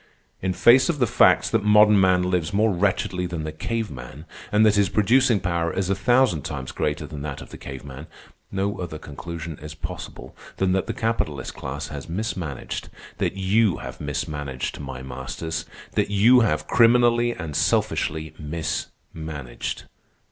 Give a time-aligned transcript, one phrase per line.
[0.41, 4.25] In face of the facts that modern man lives more wretchedly than the cave man,
[4.51, 7.85] and that his producing power is a thousand times greater than that of the cave
[7.85, 8.07] man,
[8.51, 14.01] no other conclusion is possible than that the capitalist class has mismanaged, that you have
[14.01, 19.83] mismanaged, my masters, that you have criminally and selfishly mismanaged.